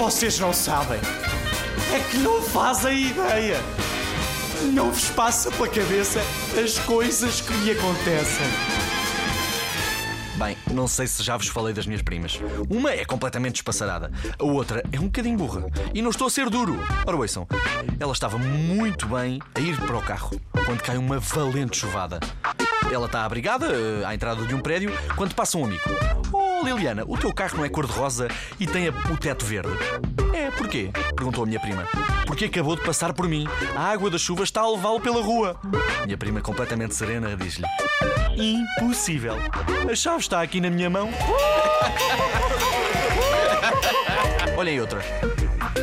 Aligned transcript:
Vocês 0.00 0.40
não 0.40 0.50
sabem. 0.50 0.98
É 1.94 2.00
que 2.10 2.16
não 2.16 2.40
fazem 2.40 3.08
ideia. 3.08 3.58
Não 4.72 4.90
vos 4.90 5.10
passa 5.10 5.50
pela 5.50 5.68
cabeça 5.68 6.22
as 6.58 6.78
coisas 6.78 7.42
que 7.42 7.52
me 7.52 7.72
acontecem. 7.72 8.46
Bem, 10.36 10.56
não 10.72 10.88
sei 10.88 11.06
se 11.06 11.22
já 11.22 11.36
vos 11.36 11.48
falei 11.48 11.74
das 11.74 11.84
minhas 11.84 12.00
primas. 12.00 12.40
Uma 12.70 12.92
é 12.92 13.04
completamente 13.04 13.56
despassarada, 13.56 14.10
a 14.38 14.42
outra 14.42 14.82
é 14.90 14.98
um 14.98 15.04
bocadinho 15.04 15.36
burra. 15.36 15.66
E 15.92 16.00
não 16.00 16.08
estou 16.08 16.28
a 16.28 16.30
ser 16.30 16.48
duro. 16.48 16.80
Ora, 17.06 17.18
ouçam, 17.18 17.46
ela 18.00 18.12
estava 18.14 18.38
muito 18.38 19.06
bem 19.06 19.38
a 19.54 19.60
ir 19.60 19.78
para 19.82 19.98
o 19.98 20.02
carro 20.02 20.40
quando 20.64 20.80
cai 20.80 20.96
uma 20.96 21.20
valente 21.20 21.76
chuvada. 21.76 22.20
Ela 22.92 23.06
está 23.06 23.24
abrigada 23.24 23.66
eh, 23.66 24.04
à 24.04 24.14
entrada 24.14 24.44
de 24.44 24.54
um 24.54 24.60
prédio 24.60 24.92
quando 25.16 25.34
passa 25.34 25.56
um 25.56 25.64
amigo. 25.64 25.82
Oh, 26.32 26.64
Liliana, 26.64 27.04
o 27.06 27.16
teu 27.16 27.32
carro 27.32 27.58
não 27.58 27.64
é 27.64 27.68
cor-de-rosa 27.68 28.28
e 28.58 28.66
tem 28.66 28.88
o 28.88 29.16
teto 29.16 29.44
verde? 29.44 29.70
É, 30.34 30.50
porquê? 30.50 30.90
Perguntou 31.14 31.44
a 31.44 31.46
minha 31.46 31.60
prima. 31.60 31.86
Porque 32.26 32.46
acabou 32.46 32.74
de 32.76 32.82
passar 32.82 33.12
por 33.12 33.28
mim. 33.28 33.46
A 33.76 33.90
água 33.90 34.10
da 34.10 34.18
chuva 34.18 34.42
está 34.42 34.62
a 34.62 34.70
levá-lo 34.70 35.00
pela 35.00 35.22
rua. 35.22 35.56
Minha 36.04 36.18
prima, 36.18 36.40
completamente 36.40 36.94
serena, 36.94 37.36
diz-lhe: 37.36 37.66
Impossível. 38.36 39.36
A 39.90 39.94
chave 39.94 40.20
está 40.20 40.42
aqui 40.42 40.60
na 40.60 40.70
minha 40.70 40.90
mão. 40.90 41.10
Olhem 44.56 44.80
outra. 44.80 45.00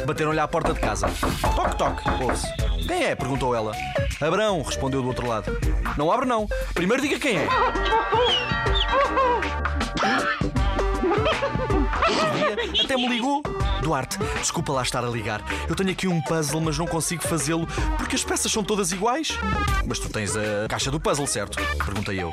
Bateram-lhe 0.05 0.39
à 0.39 0.47
porta 0.47 0.73
de 0.73 0.79
casa. 0.79 1.07
Toque, 1.55 1.77
toque, 1.77 2.23
ouve-se. 2.23 2.47
Quem 2.87 3.03
é? 3.03 3.15
perguntou 3.15 3.53
ela. 3.53 3.73
Abrão, 4.21 4.61
respondeu 4.61 5.01
do 5.01 5.09
outro 5.09 5.27
lado. 5.27 5.57
Não 5.97 6.11
abre, 6.11 6.25
não. 6.25 6.47
Primeiro 6.73 7.03
diga 7.03 7.19
quem 7.19 7.37
é. 7.37 7.47
Até 12.83 12.95
me 12.95 13.07
ligou. 13.09 13.41
Duarte, 13.81 14.17
desculpa 14.39 14.71
lá 14.73 14.81
estar 14.81 15.03
a 15.03 15.09
ligar. 15.09 15.41
Eu 15.67 15.75
tenho 15.75 15.91
aqui 15.91 16.07
um 16.07 16.21
puzzle, 16.21 16.61
mas 16.61 16.77
não 16.77 16.87
consigo 16.87 17.23
fazê-lo 17.23 17.67
porque 17.97 18.15
as 18.15 18.23
peças 18.23 18.51
são 18.51 18.63
todas 18.63 18.91
iguais. 18.91 19.37
Mas 19.85 19.99
tu 19.99 20.09
tens 20.09 20.35
a 20.35 20.67
caixa 20.69 20.89
do 20.89 20.99
puzzle, 20.99 21.27
certo? 21.27 21.57
Perguntei 21.83 22.21
eu. 22.21 22.31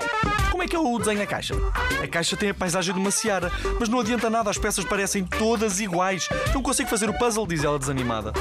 Como 0.51 0.63
é 0.63 0.69
que 0.69 0.77
o 0.77 0.99
desenho 0.99 1.19
da 1.19 1.27
caixa? 1.27 1.55
A 2.03 2.07
caixa 2.07 2.37
tem 2.37 2.51
a 2.51 2.55
paisagem 2.55 2.95
de 2.95 3.01
uma 3.01 3.11
seara, 3.11 3.51
mas 3.79 3.89
não 3.89 4.01
adianta 4.01 4.31
nada, 4.31 4.51
as 4.51 4.59
peças 4.59 4.85
parecem 4.85 5.25
todas 5.25 5.81
iguais. 5.81 6.29
Não 6.55 6.63
consigo 6.63 6.89
fazer 6.89 7.11
o 7.11 7.19
puzzle, 7.19 7.47
diz 7.47 7.65
ela 7.65 7.79
desanimada. 7.79 8.33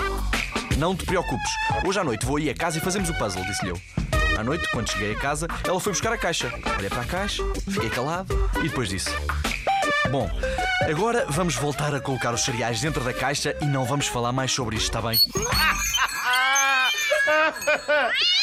Não 0.78 0.96
te 0.96 1.06
preocupes, 1.06 1.52
hoje 1.86 2.00
à 2.00 2.04
noite 2.04 2.26
vou 2.26 2.38
aí 2.38 2.50
a 2.50 2.56
casa 2.56 2.78
e 2.78 2.82
fazemos 2.82 3.10
o 3.10 3.14
puzzle, 3.14 3.44
disse-lhe 3.46 3.72
eu. 3.72 3.82
À 4.38 4.44
noite, 4.44 4.68
quando 4.72 4.90
cheguei 4.90 5.14
a 5.14 5.20
casa, 5.20 5.48
ela 5.64 5.80
foi 5.80 5.92
buscar 5.92 6.12
a 6.12 6.18
caixa. 6.18 6.52
Olhei 6.78 6.90
para 6.90 7.02
a 7.02 7.06
caixa, 7.06 7.44
fiquei 7.70 7.90
calado 7.90 8.50
e 8.60 8.64
depois 8.64 8.90
disse: 8.90 9.10
Bom, 10.10 10.30
agora 10.90 11.26
vamos 11.30 11.56
voltar 11.56 11.94
a 11.94 12.02
colocar 12.02 12.34
os 12.34 12.44
cereais 12.44 12.82
dentro 12.82 13.04
da 13.04 13.14
caixa 13.14 13.56
e 13.62 13.66
não 13.66 13.86
vamos 13.86 14.08
falar 14.08 14.32
mais 14.32 14.52
sobre 14.52 14.76
isto, 14.76 14.86
está 14.86 15.02
bem? 15.02 15.18